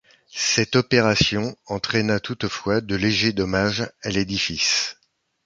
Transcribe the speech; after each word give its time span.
Cette 0.33 0.75
opération 0.75 1.55
entraîna 1.67 2.19
toutefois 2.19 2.81
de 2.81 2.95
légers 2.95 3.33
dommages 3.33 3.87
à 4.01 4.09
l'édifice. 4.09 4.97